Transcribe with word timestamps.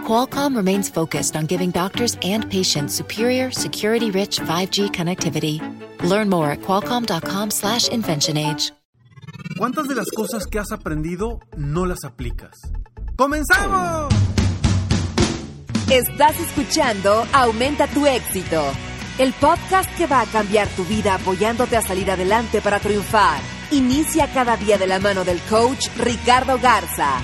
Qualcomm 0.00 0.56
remains 0.56 0.88
focused 0.88 1.36
on 1.36 1.46
giving 1.46 1.70
doctors 1.70 2.16
and 2.22 2.50
patients 2.50 2.94
superior, 2.94 3.50
security-rich 3.52 4.40
5G 4.40 4.90
connectivity. 4.90 5.60
Learn 6.02 6.28
more 6.28 6.50
at 6.50 6.60
qualcomm.com/slash 6.62 7.88
InventionAge. 7.90 8.72
¿Cuántas 9.56 9.88
de 9.88 9.94
las 9.94 10.10
cosas 10.10 10.46
que 10.46 10.58
has 10.58 10.72
aprendido 10.72 11.40
no 11.56 11.84
las 11.84 12.04
aplicas? 12.04 12.56
¡Comenzamos! 13.16 14.12
Estás 15.90 16.38
escuchando 16.40 17.26
Aumenta 17.32 17.86
tu 17.88 18.06
éxito, 18.06 18.62
el 19.18 19.32
podcast 19.34 19.90
que 19.96 20.06
va 20.06 20.22
a 20.22 20.26
cambiar 20.26 20.68
tu 20.68 20.84
vida 20.84 21.16
apoyándote 21.16 21.76
a 21.76 21.82
salir 21.82 22.10
adelante 22.10 22.60
para 22.60 22.78
triunfar. 22.78 23.40
Inicia 23.72 24.32
cada 24.32 24.56
día 24.56 24.78
de 24.78 24.86
la 24.86 24.98
mano 24.98 25.24
del 25.24 25.40
coach 25.42 25.88
Ricardo 25.98 26.58
Garza, 26.58 27.18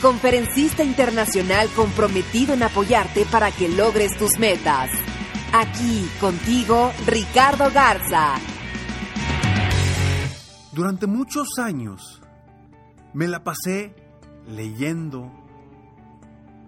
conferencista 0.00 0.82
internacional 0.84 1.68
comprometido 1.74 2.54
en 2.54 2.62
apoyarte 2.62 3.24
para 3.26 3.50
que 3.50 3.68
logres 3.68 4.16
tus 4.18 4.38
metas. 4.38 4.90
Aquí 5.52 6.08
contigo, 6.20 6.92
Ricardo 7.06 7.70
Garza. 7.72 8.34
Durante 10.72 11.06
muchos 11.06 11.48
años 11.58 12.20
me 13.14 13.28
la 13.28 13.42
pasé 13.42 13.94
leyendo, 14.46 15.32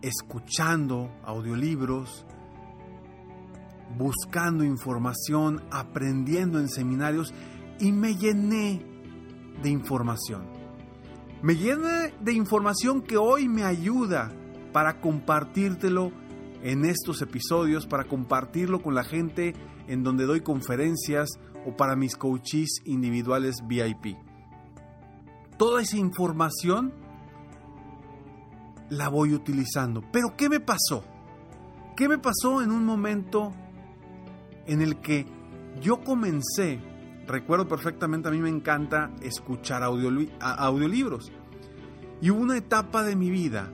escuchando 0.01 1.11
audiolibros, 1.25 2.25
buscando 3.97 4.65
información, 4.65 5.63
aprendiendo 5.71 6.59
en 6.59 6.69
seminarios 6.69 7.35
y 7.81 7.93
me 7.93 8.17
llené 8.17 8.83
de 9.63 9.69
información. 9.69 10.58
Me 11.41 11.55
llené 11.55 12.13
de 12.21 12.33
información 12.33 13.01
que 13.01 13.17
hoy 13.17 13.49
me 13.49 13.63
ayuda 13.63 14.33
para 14.73 15.01
compartírtelo 15.01 16.11
en 16.65 16.85
estos 16.85 17.23
episodios, 17.23 17.87
para 17.87 18.05
compartirlo 18.05 18.83
con 18.83 18.97
la 18.97 19.05
gente 19.05 19.55
en 19.87 20.03
donde 20.03 20.27
doy 20.27 20.41
conferencias 20.41 21.29
o 21.65 21.77
para 21.77 21.95
mis 21.95 22.17
coaches 22.17 22.81
individuales 22.85 23.63
VIP. 23.69 24.17
Toda 25.57 25.83
esa 25.83 25.97
información 25.97 26.93
la 28.91 29.09
voy 29.09 29.33
utilizando. 29.33 30.03
Pero 30.13 30.35
¿qué 30.37 30.49
me 30.49 30.59
pasó? 30.59 31.05
¿Qué 31.97 32.09
me 32.09 32.19
pasó 32.19 32.63
en 32.63 32.73
un 32.73 32.85
momento 32.85 33.53
en 34.67 34.83
el 34.83 35.01
que 35.01 35.27
yo 35.81 36.03
comencé 36.03 36.81
recuerdo 37.29 37.69
perfectamente, 37.69 38.29
a 38.29 38.33
mí 38.33 38.39
me 38.39 38.49
encanta 38.49 39.11
escuchar 39.23 39.83
audiolibros. 39.83 41.31
Y 42.21 42.31
hubo 42.31 42.41
una 42.41 42.57
etapa 42.57 43.05
de 43.05 43.15
mi 43.15 43.31
vida, 43.31 43.71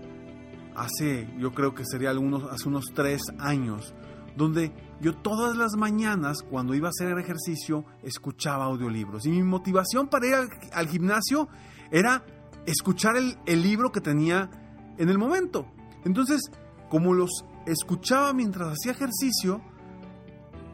hace, 0.74 1.32
yo 1.38 1.52
creo 1.52 1.74
que 1.74 1.84
sería 1.86 2.10
algunos, 2.10 2.44
hace 2.52 2.68
unos 2.68 2.86
tres 2.94 3.22
años, 3.38 3.94
donde 4.36 4.72
yo 5.00 5.14
todas 5.16 5.56
las 5.56 5.76
mañanas, 5.76 6.42
cuando 6.42 6.74
iba 6.74 6.88
a 6.88 6.90
hacer 6.90 7.16
ejercicio, 7.18 7.84
escuchaba 8.02 8.64
audiolibros. 8.64 9.24
Y 9.24 9.30
mi 9.30 9.42
motivación 9.42 10.08
para 10.08 10.26
ir 10.26 10.34
al, 10.72 10.88
gimnasio 10.88 11.48
era 11.90 12.24
escuchar 12.66 13.16
el, 13.16 13.38
el 13.46 13.62
libro 13.62 13.92
que 13.92 14.00
tenía 14.00 14.50
en 14.98 15.08
el 15.08 15.16
momento. 15.16 15.66
Entonces, 16.04 16.42
como 16.90 17.14
los 17.14 17.30
escuchaba 17.66 18.32
mientras 18.32 18.72
hacía 18.72 18.92
ejercicio, 18.92 19.62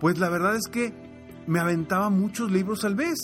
pues 0.00 0.18
la 0.18 0.30
verdad 0.30 0.56
es 0.56 0.66
que 0.66 1.09
me 1.46 1.60
aventaba 1.60 2.10
muchos 2.10 2.50
libros 2.50 2.84
al 2.84 2.96
mes. 2.96 3.18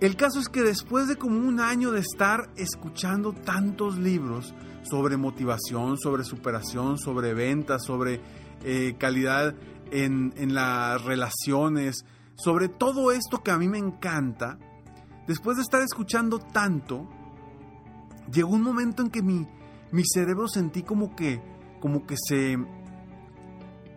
El 0.00 0.16
caso 0.16 0.40
es 0.40 0.48
que 0.48 0.62
después 0.62 1.06
de 1.06 1.16
como 1.16 1.38
un 1.38 1.60
año 1.60 1.92
de 1.92 2.00
estar 2.00 2.50
escuchando 2.56 3.32
tantos 3.32 3.98
libros 3.98 4.52
sobre 4.82 5.16
motivación, 5.16 5.96
sobre 5.96 6.24
superación, 6.24 6.98
sobre 6.98 7.34
ventas, 7.34 7.84
sobre 7.84 8.20
eh, 8.64 8.96
calidad 8.98 9.54
en, 9.92 10.34
en 10.36 10.54
las 10.54 11.04
relaciones, 11.04 12.04
sobre 12.34 12.68
todo 12.68 13.12
esto 13.12 13.42
que 13.44 13.52
a 13.52 13.58
mí 13.58 13.68
me 13.68 13.78
encanta, 13.78 14.58
después 15.28 15.56
de 15.56 15.62
estar 15.62 15.82
escuchando 15.82 16.38
tanto, 16.38 17.08
llegó 18.32 18.50
un 18.50 18.62
momento 18.62 19.02
en 19.02 19.10
que 19.10 19.22
mi, 19.22 19.46
mi 19.92 20.02
cerebro 20.04 20.48
sentí 20.48 20.82
como 20.82 21.14
que, 21.14 21.40
como 21.80 22.06
que 22.06 22.16
se, 22.16 22.56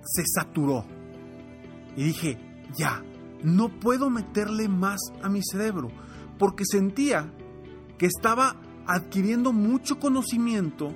se 0.04 0.24
saturó. 0.36 0.86
Y 1.96 2.04
dije, 2.04 2.38
ya, 2.78 3.04
no 3.44 3.70
puedo 3.70 4.10
meterle 4.10 4.68
más 4.68 5.00
a 5.22 5.30
mi 5.30 5.42
cerebro, 5.44 5.90
porque 6.38 6.64
sentía 6.66 7.32
que 7.98 8.06
estaba 8.08 8.56
adquiriendo 8.88 9.54
mucho 9.54 10.00
conocimiento 10.00 10.94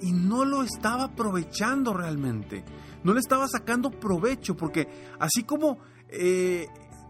y 0.00 0.12
no 0.12 0.44
lo 0.44 0.62
estaba 0.62 1.04
aprovechando 1.04 1.92
realmente. 1.92 2.64
No 3.04 3.14
le 3.14 3.20
estaba 3.20 3.46
sacando 3.48 3.90
provecho, 3.90 4.56
porque 4.56 4.88
así 5.18 5.44
como 5.44 5.78
eh, 6.08 6.66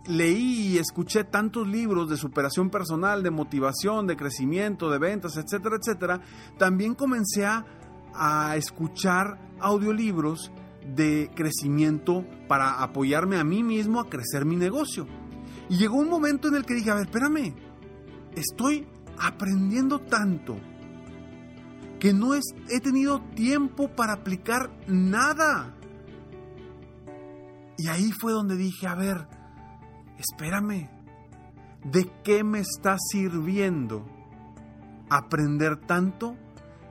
leí 0.06 0.68
y 0.68 0.78
escuché 0.78 1.24
tantos 1.24 1.66
libros 1.66 2.08
de 2.08 2.16
superación 2.16 2.70
personal, 2.70 3.22
de 3.22 3.30
motivación, 3.30 4.06
de 4.06 4.16
crecimiento, 4.16 4.90
de 4.90 4.98
ventas, 4.98 5.36
etcétera, 5.36 5.76
etcétera, 5.76 6.20
también 6.58 6.94
comencé 6.94 7.46
a, 7.46 7.64
a 8.14 8.56
escuchar 8.56 9.38
audiolibros 9.60 10.50
de 10.94 11.30
crecimiento 11.34 12.24
para 12.48 12.82
apoyarme 12.82 13.36
a 13.36 13.44
mí 13.44 13.62
mismo 13.62 14.00
a 14.00 14.08
crecer 14.08 14.44
mi 14.44 14.56
negocio. 14.56 15.06
Y 15.68 15.76
llegó 15.76 15.96
un 15.96 16.08
momento 16.08 16.48
en 16.48 16.54
el 16.54 16.64
que 16.64 16.74
dije, 16.74 16.90
a 16.90 16.94
ver, 16.94 17.06
espérame, 17.06 17.54
estoy 18.34 18.86
aprendiendo 19.18 20.00
tanto 20.00 20.56
que 21.98 22.14
no 22.14 22.34
he 22.34 22.80
tenido 22.80 23.20
tiempo 23.34 23.88
para 23.88 24.14
aplicar 24.14 24.70
nada. 24.86 25.74
Y 27.76 27.88
ahí 27.88 28.10
fue 28.12 28.32
donde 28.32 28.56
dije, 28.56 28.86
a 28.86 28.94
ver, 28.94 29.26
espérame, 30.18 30.88
¿de 31.84 32.10
qué 32.24 32.44
me 32.44 32.60
está 32.60 32.96
sirviendo 33.10 34.04
aprender 35.10 35.76
tanto 35.76 36.36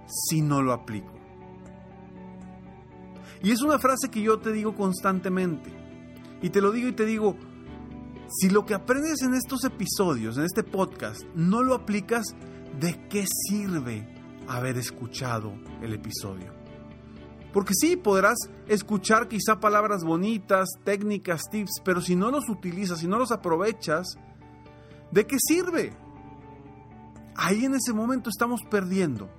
si 0.08 0.42
no 0.42 0.62
lo 0.62 0.74
aplico? 0.74 1.17
Y 3.44 3.52
es 3.52 3.62
una 3.62 3.80
frase 3.80 4.10
que 4.10 4.22
yo 4.22 4.40
te 4.40 4.52
digo 4.52 4.76
constantemente. 4.76 5.72
Y 6.42 6.50
te 6.50 6.62
lo 6.62 6.72
digo 6.72 6.88
y 6.88 6.94
te 6.94 7.06
digo, 7.06 7.36
si 8.30 8.50
lo 8.50 8.66
que 8.66 8.74
aprendes 8.74 9.22
en 9.22 9.34
estos 9.34 9.64
episodios, 9.64 10.38
en 10.38 10.44
este 10.44 10.64
podcast, 10.64 11.22
no 11.36 11.64
lo 11.64 11.74
aplicas, 11.74 12.26
¿de 12.80 13.08
qué 13.08 13.26
sirve 13.48 14.08
haber 14.48 14.78
escuchado 14.78 15.54
el 15.82 15.94
episodio? 15.94 16.54
Porque 17.54 17.74
sí, 17.74 17.96
podrás 17.96 18.38
escuchar 18.68 19.28
quizá 19.28 19.60
palabras 19.60 20.04
bonitas, 20.04 20.68
técnicas, 20.84 21.44
tips, 21.50 21.82
pero 21.84 22.02
si 22.02 22.16
no 22.16 22.30
los 22.30 22.50
utilizas, 22.50 23.00
si 23.00 23.08
no 23.08 23.18
los 23.18 23.32
aprovechas, 23.32 24.18
¿de 25.12 25.26
qué 25.26 25.38
sirve? 25.40 25.94
Ahí 27.36 27.66
en 27.66 27.76
ese 27.76 27.94
momento 27.94 28.30
estamos 28.30 28.62
perdiendo. 28.70 29.30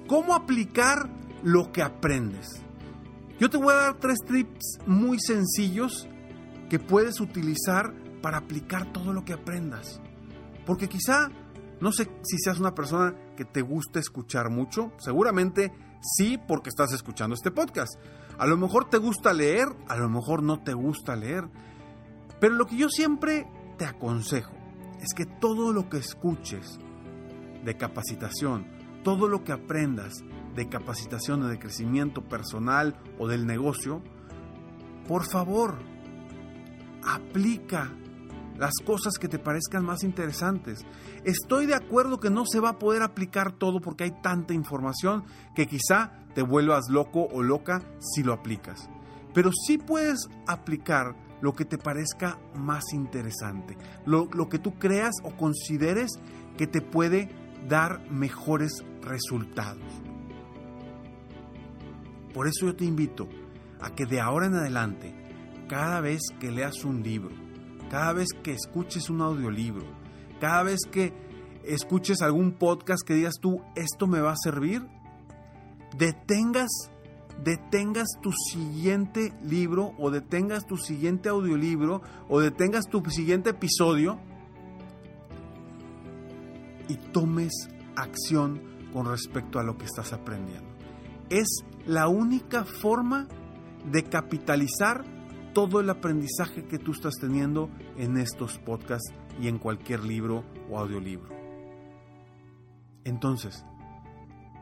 ¿Cómo 0.08 0.34
aplicar 0.34 1.08
lo 1.44 1.72
que 1.72 1.84
aprendes? 1.84 2.62
Yo 3.40 3.50
te 3.50 3.58
voy 3.58 3.72
a 3.72 3.78
dar 3.78 4.00
tres 4.00 4.18
tips 4.28 4.80
muy 4.88 5.20
sencillos 5.20 6.10
que 6.70 6.80
puedes 6.80 7.22
utilizar 7.22 7.94
para 8.22 8.40
aplicar 8.40 8.92
todo 8.92 9.14
lo 9.14 9.24
que 9.24 9.34
aprendas. 9.34 10.02
Porque 10.66 10.90
quizá, 10.90 11.30
no 11.80 11.92
sé 11.92 12.10
si 12.24 12.38
seas 12.40 12.60
una 12.60 12.74
persona 12.74 13.16
que 13.38 13.46
te 13.46 13.62
gusta 13.62 14.00
escuchar 14.00 14.50
mucho, 14.50 14.92
seguramente 14.98 15.72
sí 16.02 16.40
porque 16.48 16.70
estás 16.70 16.94
escuchando 16.94 17.36
este 17.36 17.52
podcast. 17.52 17.94
A 18.40 18.48
lo 18.48 18.58
mejor 18.58 18.90
te 18.90 18.98
gusta 18.98 19.34
leer, 19.34 19.68
a 19.88 19.96
lo 19.98 20.10
mejor 20.10 20.42
no 20.42 20.64
te 20.64 20.74
gusta 20.74 21.16
leer. 21.16 21.48
Pero 22.42 22.56
lo 22.56 22.66
que 22.66 22.76
yo 22.76 22.90
siempre 22.90 23.48
te 23.78 23.86
aconsejo 23.86 24.56
es 25.00 25.14
que 25.16 25.26
todo 25.26 25.72
lo 25.72 25.90
que 25.90 25.98
escuches 25.98 26.80
de 27.64 27.78
capacitación, 27.78 28.66
todo 29.04 29.28
lo 29.28 29.44
que 29.44 29.52
aprendas 29.52 30.24
de 30.56 30.68
capacitación 30.68 31.44
o 31.44 31.48
de 31.48 31.60
crecimiento 31.60 32.24
personal 32.24 33.00
o 33.20 33.28
del 33.28 33.46
negocio, 33.46 34.02
por 35.08 35.24
favor, 35.24 35.78
aplica 37.04 37.94
las 38.58 38.74
cosas 38.84 39.20
que 39.20 39.28
te 39.28 39.38
parezcan 39.38 39.86
más 39.86 40.04
interesantes. 40.04 40.84
Estoy 41.24 41.68
de 41.68 41.76
acuerdo 41.76 42.20
que 42.20 42.32
no 42.32 42.46
se 42.48 42.60
va 42.60 42.70
a 42.70 42.80
poder 42.80 43.04
aplicar 43.04 43.52
todo 43.52 43.82
porque 43.82 44.06
hay 44.06 44.22
tanta 44.24 44.56
información 44.56 45.26
que 45.56 45.68
quizá 45.68 46.12
te 46.34 46.42
vuelvas 46.42 46.90
loco 46.90 47.28
o 47.32 47.44
loca 47.44 47.84
si 48.00 48.24
lo 48.24 48.34
aplicas. 48.34 48.90
Pero 49.32 49.52
sí 49.66 49.78
puedes 49.78 50.28
aplicar 50.48 51.16
lo 51.42 51.54
que 51.54 51.66
te 51.66 51.78
parezca 51.78 52.40
más 52.56 52.94
interesante, 52.94 53.78
lo, 54.06 54.28
lo 54.34 54.50
que 54.50 54.60
tú 54.60 54.78
creas 54.78 55.16
o 55.24 55.36
consideres 55.36 56.12
que 56.58 56.68
te 56.68 56.82
puede 56.82 57.30
dar 57.68 58.10
mejores 58.12 58.84
resultados. 59.02 59.84
Por 62.34 62.48
eso 62.48 62.68
yo 62.68 62.76
te 62.76 62.86
invito 62.86 63.28
a 63.82 63.94
que 63.94 64.06
de 64.06 64.22
ahora 64.22 64.46
en 64.46 64.56
adelante, 64.56 65.14
cada 65.68 66.00
vez 66.02 66.22
que 66.40 66.52
leas 66.52 66.84
un 66.86 67.04
libro, 67.04 67.36
cada 67.90 68.14
vez 68.14 68.30
que 68.44 68.54
escuches 68.54 69.10
un 69.10 69.22
audiolibro, 69.22 69.86
cada 70.40 70.64
vez 70.64 70.80
que 70.90 71.14
escuches 71.66 72.22
algún 72.22 72.54
podcast 72.54 73.06
que 73.06 73.16
digas 73.16 73.36
tú, 73.42 73.62
esto 73.76 74.08
me 74.08 74.22
va 74.22 74.32
a 74.32 74.38
servir, 74.42 74.88
detengas, 75.98 76.70
detengas 77.44 78.08
tu 78.22 78.32
siguiente 78.32 79.34
libro 79.44 79.94
o 79.98 80.12
detengas 80.12 80.66
tu 80.66 80.78
siguiente 80.78 81.30
audiolibro 81.30 82.02
o 82.30 82.40
detengas 82.40 82.88
tu 82.88 83.04
siguiente 83.10 83.52
episodio 83.52 84.20
y 86.88 86.96
tomes 86.96 87.70
acción 87.96 88.62
con 88.94 89.06
respecto 89.06 89.60
a 89.60 89.64
lo 89.64 89.78
que 89.78 89.86
estás 89.86 90.14
aprendiendo. 90.14 90.70
Es 91.30 91.64
la 91.86 92.08
única 92.08 92.66
forma 92.66 93.28
de 93.90 94.04
capitalizar 94.04 95.04
todo 95.54 95.80
el 95.80 95.90
aprendizaje 95.90 96.66
que 96.66 96.78
tú 96.78 96.92
estás 96.92 97.16
teniendo 97.20 97.70
en 97.98 98.18
estos 98.18 98.58
podcasts 98.60 99.14
y 99.40 99.48
en 99.48 99.58
cualquier 99.58 100.04
libro 100.04 100.44
o 100.70 100.80
audiolibro. 100.80 101.30
Entonces, 103.04 103.66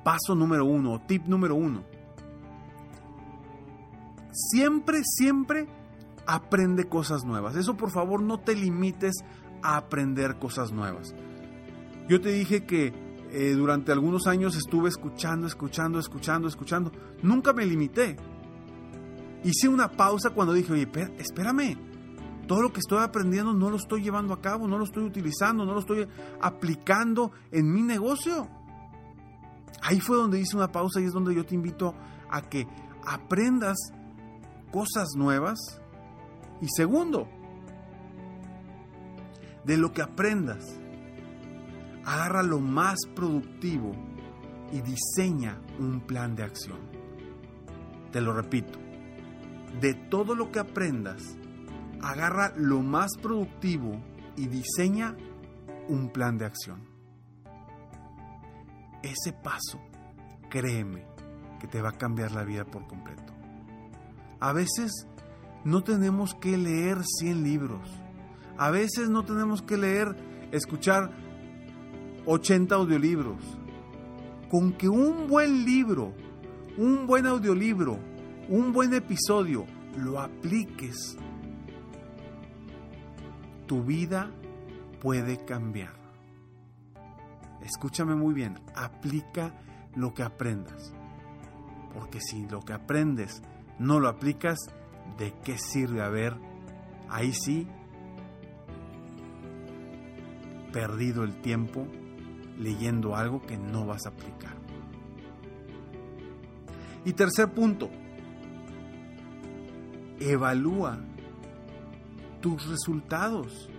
paso 0.03 0.35
número 0.35 0.65
uno, 0.65 1.01
tip 1.05 1.25
número 1.25 1.55
uno. 1.55 1.83
Siempre, 4.39 5.01
siempre 5.03 5.67
aprende 6.25 6.87
cosas 6.87 7.25
nuevas. 7.25 7.55
Eso 7.55 7.75
por 7.75 7.91
favor 7.91 8.21
no 8.21 8.39
te 8.39 8.55
limites 8.55 9.15
a 9.61 9.77
aprender 9.77 10.39
cosas 10.39 10.71
nuevas. 10.71 11.13
Yo 12.07 12.21
te 12.21 12.29
dije 12.29 12.65
que 12.65 12.93
eh, 13.31 13.53
durante 13.53 13.91
algunos 13.91 14.27
años 14.27 14.55
estuve 14.55 14.89
escuchando, 14.89 15.45
escuchando, 15.45 15.99
escuchando, 15.99 16.47
escuchando. 16.47 16.91
Nunca 17.21 17.53
me 17.53 17.65
limité. 17.65 18.15
Hice 19.43 19.67
una 19.67 19.89
pausa 19.89 20.31
cuando 20.31 20.53
dije, 20.53 20.73
oye, 20.73 20.87
espérame, 21.17 21.77
todo 22.47 22.61
lo 22.61 22.73
que 22.73 22.79
estoy 22.79 22.99
aprendiendo 22.99 23.53
no 23.53 23.69
lo 23.69 23.77
estoy 23.77 24.01
llevando 24.01 24.33
a 24.33 24.41
cabo, 24.41 24.67
no 24.67 24.77
lo 24.77 24.85
estoy 24.85 25.03
utilizando, 25.03 25.65
no 25.65 25.73
lo 25.73 25.79
estoy 25.79 26.07
aplicando 26.41 27.31
en 27.51 27.71
mi 27.71 27.81
negocio. 27.81 28.47
Ahí 29.81 29.99
fue 29.99 30.17
donde 30.17 30.39
hice 30.39 30.55
una 30.57 30.71
pausa 30.71 30.99
y 30.99 31.05
es 31.05 31.13
donde 31.13 31.35
yo 31.35 31.45
te 31.45 31.55
invito 31.55 31.93
a 32.29 32.41
que 32.41 32.67
aprendas 33.05 33.77
cosas 34.71 35.09
nuevas. 35.15 35.59
Y 36.61 36.67
segundo, 36.75 37.27
de 39.63 39.77
lo 39.77 39.93
que 39.93 40.01
aprendas, 40.01 40.79
agarra 42.05 42.43
lo 42.43 42.59
más 42.59 42.97
productivo 43.15 43.91
y 44.71 44.81
diseña 44.81 45.61
un 45.79 46.01
plan 46.01 46.35
de 46.35 46.43
acción. 46.43 46.79
Te 48.11 48.21
lo 48.21 48.33
repito, 48.33 48.79
de 49.79 49.93
todo 49.93 50.35
lo 50.35 50.51
que 50.51 50.59
aprendas, 50.59 51.21
agarra 52.01 52.53
lo 52.55 52.81
más 52.81 53.11
productivo 53.21 54.01
y 54.35 54.47
diseña 54.47 55.15
un 55.87 56.09
plan 56.09 56.37
de 56.37 56.45
acción. 56.45 56.87
Ese 59.03 59.31
paso, 59.31 59.79
créeme, 60.49 61.05
que 61.59 61.67
te 61.67 61.81
va 61.81 61.89
a 61.89 61.97
cambiar 61.97 62.31
la 62.31 62.43
vida 62.43 62.65
por 62.65 62.87
completo. 62.87 63.38
A 64.39 64.53
veces 64.53 65.07
no 65.63 65.83
tenemos 65.83 66.33
que 66.35 66.57
leer 66.57 67.03
100 67.03 67.43
libros. 67.43 67.89
A 68.57 68.71
veces 68.71 69.09
no 69.09 69.23
tenemos 69.25 69.61
que 69.61 69.77
leer, 69.77 70.15
escuchar 70.51 71.11
80 72.25 72.75
audiolibros. 72.75 73.41
Con 74.49 74.73
que 74.73 74.89
un 74.89 75.27
buen 75.27 75.65
libro, 75.65 76.13
un 76.77 77.05
buen 77.05 77.25
audiolibro, 77.25 77.99
un 78.47 78.73
buen 78.73 78.93
episodio 78.93 79.65
lo 79.97 80.19
apliques, 80.19 81.17
tu 83.67 83.83
vida 83.83 84.31
puede 85.01 85.43
cambiar. 85.45 85.93
Escúchame 87.61 88.15
muy 88.15 88.33
bien, 88.33 88.59
aplica 88.75 89.53
lo 89.95 90.13
que 90.13 90.23
aprendas. 90.23 90.93
Porque 91.93 92.19
si 92.21 92.47
lo 92.47 92.61
que 92.61 92.73
aprendes 92.73 93.41
no 93.79 93.99
lo 93.99 94.09
aplicas, 94.09 94.57
¿de 95.17 95.33
qué 95.43 95.57
sirve? 95.57 96.01
A 96.01 96.09
ver, 96.09 96.35
ahí 97.09 97.33
sí, 97.33 97.67
perdido 100.71 101.23
el 101.23 101.41
tiempo 101.41 101.87
leyendo 102.57 103.15
algo 103.15 103.41
que 103.41 103.57
no 103.57 103.85
vas 103.85 104.05
a 104.05 104.09
aplicar. 104.09 104.57
Y 107.05 107.13
tercer 107.13 107.51
punto, 107.53 107.89
evalúa 110.19 110.99
tus 112.41 112.67
resultados. 112.67 113.69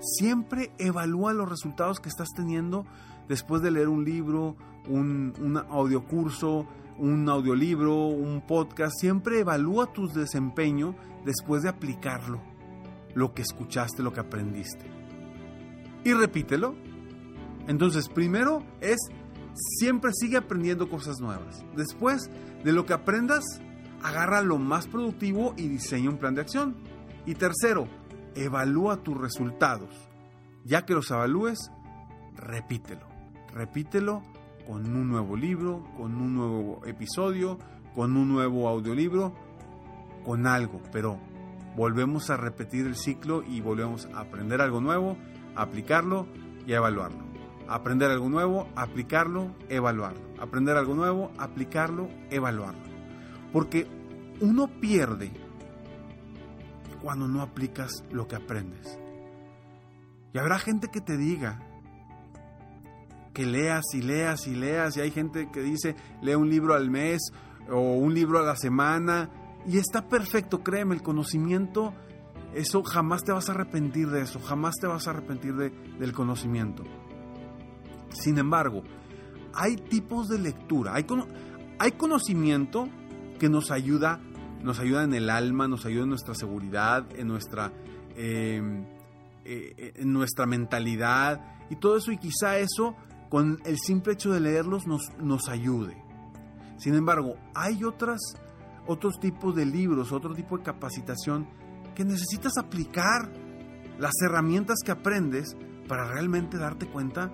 Siempre 0.00 0.72
evalúa 0.78 1.32
los 1.34 1.48
resultados 1.48 2.00
que 2.00 2.08
estás 2.08 2.28
teniendo 2.34 2.86
después 3.28 3.60
de 3.60 3.70
leer 3.70 3.88
un 3.88 4.04
libro, 4.04 4.56
un, 4.88 5.34
un 5.40 5.58
audiocurso, 5.58 6.66
un 6.98 7.28
audiolibro, 7.28 8.06
un 8.06 8.40
podcast. 8.46 8.94
Siempre 8.98 9.40
evalúa 9.40 9.92
tu 9.92 10.08
desempeño 10.08 10.94
después 11.24 11.62
de 11.62 11.68
aplicarlo, 11.68 12.40
lo 13.14 13.34
que 13.34 13.42
escuchaste, 13.42 14.02
lo 14.02 14.12
que 14.12 14.20
aprendiste. 14.20 14.86
Y 16.04 16.12
repítelo 16.12 16.74
entonces, 17.66 18.08
primero 18.08 18.62
es 18.80 18.98
siempre 19.54 20.12
sigue 20.14 20.36
aprendiendo 20.36 20.88
cosas 20.88 21.20
nuevas. 21.20 21.64
Después 21.74 22.30
de 22.64 22.72
lo 22.72 22.86
que 22.86 22.92
aprendas, 22.92 23.44
agarra 24.02 24.40
lo 24.42 24.58
más 24.58 24.86
productivo 24.86 25.54
y 25.56 25.68
diseña 25.68 26.10
un 26.10 26.18
plan 26.18 26.34
de 26.34 26.42
acción. 26.42 26.76
Y 27.26 27.34
tercero, 27.34 27.88
evalúa 28.34 29.02
tus 29.02 29.16
resultados. 29.18 29.90
Ya 30.64 30.84
que 30.84 30.94
los 30.94 31.10
evalúes, 31.10 31.58
repítelo. 32.36 33.06
Repítelo 33.52 34.22
con 34.66 34.84
un 34.94 35.08
nuevo 35.08 35.36
libro, 35.36 35.84
con 35.96 36.14
un 36.14 36.34
nuevo 36.34 36.84
episodio, 36.84 37.58
con 37.94 38.16
un 38.16 38.28
nuevo 38.28 38.68
audiolibro. 38.68 39.32
con 40.24 40.48
algo, 40.48 40.80
pero 40.90 41.20
volvemos 41.76 42.30
a 42.30 42.36
repetir 42.36 42.84
el 42.86 42.96
ciclo 42.96 43.44
y 43.44 43.60
volvemos 43.60 44.08
a 44.12 44.22
aprender 44.22 44.60
algo 44.60 44.80
nuevo, 44.80 45.16
aplicarlo 45.54 46.26
y 46.66 46.72
evaluarlo. 46.72 47.24
Aprender 47.68 48.10
algo 48.10 48.28
nuevo, 48.28 48.66
aplicarlo, 48.74 49.54
evaluarlo. 49.68 50.20
Aprender 50.40 50.76
algo 50.76 50.94
nuevo, 50.94 51.30
aplicarlo, 51.38 52.08
evaluarlo. 52.30 52.82
Porque 53.52 53.86
uno 54.40 54.66
pierde 54.80 55.30
cuando 57.02 57.28
no 57.28 57.40
aplicas 57.40 58.04
lo 58.10 58.26
que 58.26 58.34
aprendes. 58.34 58.98
Y 60.32 60.38
habrá 60.38 60.58
gente 60.58 60.88
que 60.88 61.00
te 61.00 61.16
diga 61.16 61.60
que 63.36 63.44
leas 63.44 63.84
y 63.92 64.00
leas 64.00 64.46
y 64.46 64.54
leas. 64.54 64.96
Y 64.96 65.02
hay 65.02 65.10
gente 65.10 65.50
que 65.52 65.60
dice, 65.60 65.94
lee 66.22 66.36
un 66.36 66.48
libro 66.48 66.72
al 66.72 66.90
mes 66.90 67.20
o 67.70 67.96
un 67.96 68.14
libro 68.14 68.38
a 68.38 68.42
la 68.42 68.56
semana. 68.56 69.28
Y 69.66 69.76
está 69.76 70.08
perfecto, 70.08 70.62
créeme, 70.62 70.94
el 70.94 71.02
conocimiento, 71.02 71.92
eso 72.54 72.82
jamás 72.82 73.24
te 73.24 73.32
vas 73.32 73.50
a 73.50 73.52
arrepentir 73.52 74.08
de 74.08 74.22
eso, 74.22 74.40
jamás 74.40 74.76
te 74.80 74.86
vas 74.86 75.06
a 75.06 75.10
arrepentir 75.10 75.54
de, 75.54 75.68
del 75.98 76.14
conocimiento. 76.14 76.82
Sin 78.08 78.38
embargo, 78.38 78.82
hay 79.52 79.76
tipos 79.76 80.28
de 80.28 80.38
lectura, 80.38 80.94
hay, 80.94 81.04
hay 81.78 81.92
conocimiento 81.92 82.88
que 83.38 83.50
nos 83.50 83.70
ayuda, 83.70 84.18
nos 84.62 84.78
ayuda 84.78 85.04
en 85.04 85.12
el 85.12 85.28
alma, 85.28 85.68
nos 85.68 85.84
ayuda 85.84 86.04
en 86.04 86.10
nuestra 86.10 86.34
seguridad, 86.34 87.06
en 87.14 87.26
nuestra, 87.26 87.70
em, 88.16 88.86
eh, 89.44 89.92
en 89.96 90.12
nuestra 90.12 90.46
mentalidad 90.46 91.40
y 91.68 91.76
todo 91.76 91.98
eso, 91.98 92.12
y 92.12 92.18
quizá 92.18 92.58
eso, 92.58 92.96
con 93.28 93.60
el 93.64 93.78
simple 93.78 94.14
hecho 94.14 94.32
de 94.32 94.40
leerlos, 94.40 94.86
nos, 94.86 95.12
nos 95.18 95.48
ayude. 95.48 95.96
Sin 96.78 96.94
embargo, 96.94 97.36
hay 97.54 97.84
otras, 97.84 98.20
otros 98.86 99.18
tipos 99.18 99.54
de 99.54 99.66
libros, 99.66 100.12
otro 100.12 100.34
tipo 100.34 100.58
de 100.58 100.64
capacitación 100.64 101.48
que 101.94 102.04
necesitas 102.04 102.58
aplicar 102.58 103.32
las 103.98 104.12
herramientas 104.22 104.76
que 104.84 104.92
aprendes 104.92 105.56
para 105.88 106.04
realmente 106.04 106.58
darte 106.58 106.86
cuenta 106.86 107.32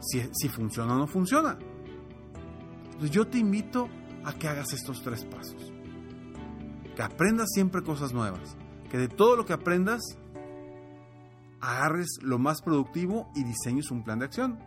si, 0.00 0.48
funciona 0.48 0.94
o 0.94 0.98
no 0.98 1.06
funciona. 1.06 1.58
Entonces 2.84 3.10
yo 3.10 3.26
te 3.26 3.38
invito 3.38 3.88
a 4.24 4.32
que 4.32 4.48
hagas 4.48 4.72
estos 4.72 5.02
tres 5.02 5.24
pasos. 5.24 5.72
Que 6.94 7.02
aprendas 7.02 7.48
siempre 7.52 7.82
cosas 7.82 8.12
nuevas. 8.12 8.56
Que 8.90 8.98
de 8.98 9.08
todo 9.08 9.36
lo 9.36 9.44
que 9.44 9.52
aprendas, 9.52 10.02
agarres 11.60 12.18
lo 12.22 12.38
más 12.38 12.62
productivo 12.62 13.30
y 13.34 13.44
diseñes 13.44 13.90
un 13.90 14.04
plan 14.04 14.18
de 14.18 14.26
acción. 14.26 14.58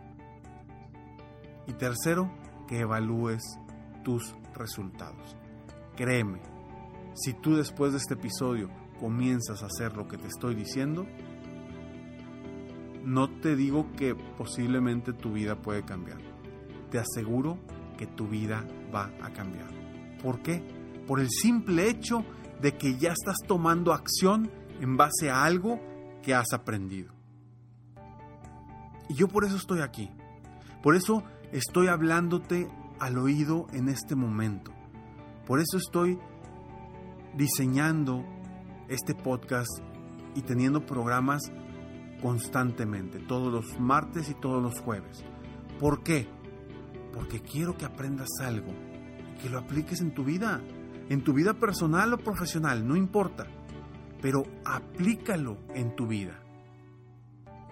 Y 1.66 1.72
tercero, 1.74 2.30
que 2.66 2.80
evalúes 2.80 3.42
tus 4.04 4.34
resultados. 4.54 5.36
Créeme, 5.96 6.40
si 7.14 7.34
tú 7.34 7.56
después 7.56 7.92
de 7.92 7.98
este 7.98 8.14
episodio 8.14 8.70
comienzas 8.98 9.62
a 9.62 9.66
hacer 9.66 9.96
lo 9.96 10.06
que 10.06 10.16
te 10.16 10.28
estoy 10.28 10.54
diciendo, 10.54 11.06
no 13.04 13.28
te 13.40 13.56
digo 13.56 13.90
que 13.96 14.14
posiblemente 14.14 15.12
tu 15.12 15.32
vida 15.32 15.56
puede 15.56 15.84
cambiar. 15.84 16.18
Te 16.90 16.98
aseguro 16.98 17.58
que 17.96 18.06
tu 18.06 18.28
vida 18.28 18.64
va 18.94 19.10
a 19.22 19.32
cambiar. 19.32 19.70
¿Por 20.22 20.42
qué? 20.42 20.62
Por 21.06 21.20
el 21.20 21.28
simple 21.30 21.88
hecho 21.88 22.24
de 22.60 22.76
que 22.76 22.98
ya 22.98 23.12
estás 23.12 23.36
tomando 23.46 23.92
acción 23.92 24.50
en 24.80 24.96
base 24.96 25.30
a 25.30 25.44
algo 25.44 25.80
que 26.22 26.34
has 26.34 26.52
aprendido. 26.52 27.12
Y 29.08 29.14
yo 29.14 29.28
por 29.28 29.44
eso 29.44 29.56
estoy 29.56 29.80
aquí. 29.80 30.10
Por 30.82 30.94
eso 30.94 31.24
estoy 31.52 31.88
hablándote 31.88 32.68
al 32.98 33.18
oído 33.18 33.66
en 33.72 33.88
este 33.88 34.14
momento. 34.14 34.72
Por 35.46 35.60
eso 35.60 35.78
estoy 35.78 36.18
diseñando 37.36 38.24
este 38.88 39.14
podcast 39.14 39.70
y 40.34 40.42
teniendo 40.42 40.86
programas 40.86 41.42
constantemente, 42.22 43.18
todos 43.18 43.52
los 43.52 43.80
martes 43.80 44.28
y 44.28 44.34
todos 44.34 44.62
los 44.62 44.80
jueves. 44.80 45.24
¿Por 45.78 46.02
qué? 46.02 46.28
Porque 47.12 47.40
quiero 47.40 47.76
que 47.76 47.84
aprendas 47.84 48.28
algo 48.40 48.72
y 49.34 49.42
que 49.42 49.48
lo 49.48 49.58
apliques 49.58 50.00
en 50.00 50.12
tu 50.12 50.24
vida, 50.24 50.60
en 51.08 51.24
tu 51.24 51.32
vida 51.32 51.54
personal 51.54 52.12
o 52.12 52.18
profesional, 52.18 52.86
no 52.86 52.94
importa, 52.94 53.46
pero 54.20 54.42
aplícalo 54.64 55.58
en 55.74 55.96
tu 55.96 56.06
vida. 56.06 56.38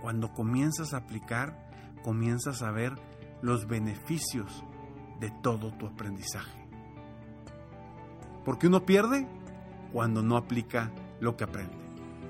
Cuando 0.01 0.33
comienzas 0.33 0.95
a 0.95 0.99
aplicar, 0.99 1.71
comienzas 2.03 2.63
a 2.63 2.71
ver 2.71 2.93
los 3.43 3.67
beneficios 3.67 4.65
de 5.21 5.31
todo 5.43 5.73
tu 5.79 5.87
aprendizaje. 5.87 6.67
Porque 8.45 8.67
uno 8.67 8.85
pierde 8.85 9.27
cuando 9.93 10.23
no 10.23 10.37
aplica 10.37 10.93
lo 11.21 11.37
que 11.37 11.45
aprende. 11.45 11.77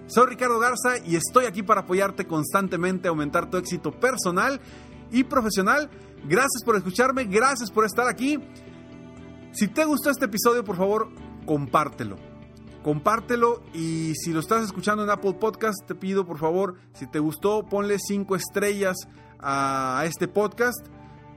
Soy 0.06 0.26
Ricardo 0.26 0.58
Garza 0.58 0.98
y 1.04 1.16
estoy 1.16 1.44
aquí 1.44 1.62
para 1.62 1.82
apoyarte 1.82 2.26
constantemente 2.26 3.08
a 3.08 3.10
aumentar 3.10 3.50
tu 3.50 3.58
éxito 3.58 3.92
personal 3.92 4.60
y 5.10 5.24
profesional. 5.24 5.90
Gracias 6.24 6.62
por 6.64 6.76
escucharme, 6.76 7.24
gracias 7.24 7.70
por 7.70 7.84
estar 7.84 8.08
aquí. 8.08 8.38
Si 9.52 9.68
te 9.68 9.84
gustó 9.84 10.10
este 10.10 10.24
episodio, 10.24 10.64
por 10.64 10.76
favor, 10.76 11.08
compártelo. 11.44 12.16
Compártelo 12.82 13.62
y 13.74 14.14
si 14.14 14.32
lo 14.32 14.40
estás 14.40 14.64
escuchando 14.64 15.04
en 15.04 15.10
Apple 15.10 15.34
Podcast, 15.34 15.86
te 15.86 15.94
pido 15.94 16.24
por 16.24 16.38
favor, 16.38 16.76
si 16.94 17.06
te 17.06 17.18
gustó, 17.18 17.66
ponle 17.66 17.98
cinco 17.98 18.34
estrellas 18.34 18.96
a 19.40 20.02
este 20.06 20.26
podcast. 20.26 20.86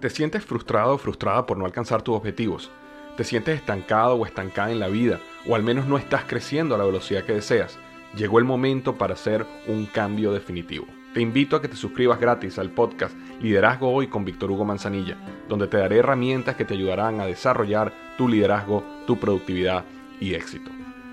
¿Te 0.00 0.10
sientes 0.10 0.44
frustrado 0.44 0.94
o 0.94 0.98
frustrada 0.98 1.46
por 1.46 1.56
no 1.56 1.64
alcanzar 1.64 2.02
tus 2.02 2.14
objetivos? 2.14 2.70
¿Te 3.16 3.24
sientes 3.24 3.58
estancado 3.58 4.14
o 4.14 4.26
estancada 4.26 4.70
en 4.70 4.78
la 4.78 4.88
vida? 4.88 5.20
¿O 5.48 5.56
al 5.56 5.64
menos 5.64 5.86
no 5.86 5.96
estás 5.96 6.24
creciendo 6.26 6.74
a 6.74 6.78
la 6.78 6.84
velocidad 6.84 7.24
que 7.24 7.32
deseas? 7.32 7.78
Llegó 8.16 8.38
el 8.38 8.44
momento 8.44 8.96
para 8.96 9.14
hacer 9.14 9.46
un 9.66 9.86
cambio 9.86 10.32
definitivo. 10.32 10.86
te 11.14 11.22
invito 11.22 11.56
a 11.56 11.62
que 11.62 11.68
te 11.68 11.76
suscribas 11.76 12.20
gratis 12.20 12.58
al 12.58 12.70
podcast 12.70 13.14
Liderazgo 13.40 13.90
Hoy 13.90 14.08
con 14.08 14.24
Víctor 14.24 14.50
Hugo 14.50 14.66
Manzanilla, 14.66 15.16
donde 15.48 15.66
te 15.66 15.78
daré 15.78 15.98
herramientas 15.98 16.56
que 16.56 16.66
te 16.66 16.74
ayudarán 16.74 17.20
a 17.20 17.26
desarrollar 17.26 17.92
tu 18.18 18.28
liderazgo, 18.28 18.84
tu 19.06 19.18
productividad 19.18 19.84
y 20.20 20.34
éxito. 20.34 20.70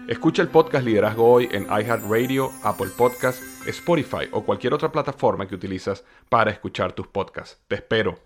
Escucha 0.09 0.41
el 0.41 0.49
podcast 0.49 0.85
Liderazgo 0.85 1.31
Hoy 1.31 1.47
en 1.51 1.63
iHeartRadio, 1.63 2.51
Apple 2.63 2.89
Podcasts, 2.97 3.65
Spotify 3.65 4.27
o 4.31 4.43
cualquier 4.43 4.73
otra 4.73 4.91
plataforma 4.91 5.47
que 5.47 5.55
utilizas 5.55 6.03
para 6.27 6.51
escuchar 6.51 6.91
tus 6.91 7.07
podcasts. 7.07 7.61
Te 7.69 7.75
espero. 7.75 8.19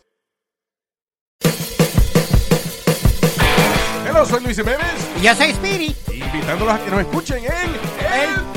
Hola, 4.10 4.26
soy 4.26 4.44
Luis 4.44 4.58
Jiménez. 4.58 5.12
Y 5.22 5.26
yo 5.26 5.36
soy 5.36 5.52
Speedy. 5.54 5.96
Invitándolos 6.12 6.74
a 6.74 6.84
que 6.84 6.90
nos 6.90 7.02
escuchen 7.02 7.44
en 7.44 7.52
El 7.52 8.42
Podcast. 8.46 8.57